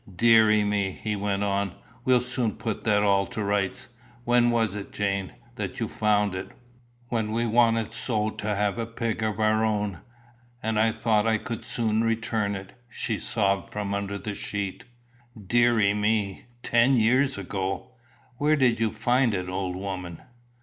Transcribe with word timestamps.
"Deary 0.15 0.63
me!" 0.63 0.89
he 0.89 1.15
went 1.15 1.43
on; 1.43 1.75
"we'll 2.05 2.21
soon 2.21 2.53
put 2.55 2.83
that 2.85 3.03
all 3.03 3.27
to 3.27 3.43
rights. 3.43 3.87
When 4.23 4.49
was 4.49 4.73
it, 4.73 4.91
Jane, 4.91 5.33
that 5.57 5.79
you 5.79 5.87
found 5.87 6.33
it?" 6.33 6.49
"When 7.09 7.31
we 7.31 7.45
wanted 7.45 7.93
so 7.93 8.31
to 8.31 8.47
have 8.55 8.79
a 8.79 8.87
pig 8.87 9.21
of 9.21 9.39
our 9.39 9.63
own; 9.63 9.99
and 10.63 10.79
I 10.79 10.91
thought 10.91 11.27
I 11.27 11.37
could 11.37 11.63
soon 11.63 12.03
return 12.03 12.55
it," 12.55 12.73
she 12.89 13.19
sobbed 13.19 13.71
from 13.71 13.93
under 13.93 14.17
the 14.17 14.33
sheet. 14.33 14.85
"Deary 15.39 15.93
me! 15.93 16.45
Ten 16.63 16.95
years 16.95 17.37
ago! 17.37 17.91
Where 18.37 18.55
did 18.55 18.79
you 18.79 18.89
find 18.89 19.35
it, 19.35 19.47
old 19.49 19.75
woman?" 19.75 20.23